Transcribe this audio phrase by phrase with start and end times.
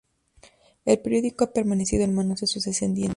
[0.83, 3.09] El periódico ha permanecido en manos de sus descendientes.